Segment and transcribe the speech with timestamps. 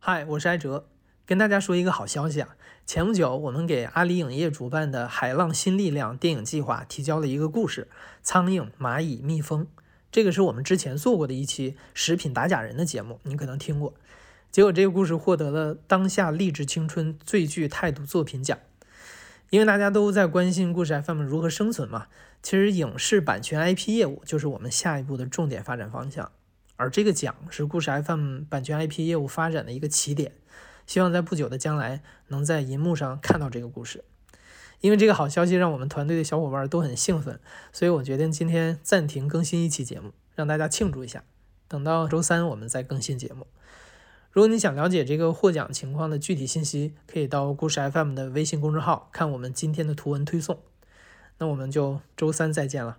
[0.00, 0.86] 嗨，我是艾哲，
[1.26, 2.56] 跟大家说一个好消息啊！
[2.86, 7.88] 前不久，我们给阿里影业主办的《海浪新力量》电影计划提交了一个故事
[8.22, 9.64] 《苍蝇、蚂蚁、蜜蜂》。
[10.12, 13.92] 这个是我们之前做过的一期食品打假人的节目，你可能听过。
[14.52, 18.56] 结果这个故事获得了当下励志青春最具态度作品奖。
[19.50, 22.06] 因为大家都在关心故事 FM 如何生存嘛，
[22.40, 26.30] 其实影视版权 IP 业务就是我们下一步的重点发展方向。
[26.78, 30.32] 而这个奖是故事 FM 版权 IP 业务发展的一个起点，
[30.86, 34.04] 希望在不久的将来能在银幕上看到这个故事。
[34.80, 37.40] 因为这个好消息让我们团队的小伙伴都很兴奋，
[37.72, 41.24] 所以我决定今天暂停更新一期节目，让大家庆祝一下。
[41.66, 43.48] 等到周三我们再更新节目。
[44.30, 50.60] 如果你想了解这个获奖情况的具体信息，可以到故事 FM 的微信公众号看我们今天的图文推送。
[51.38, 52.98] 那我们就周三再见了。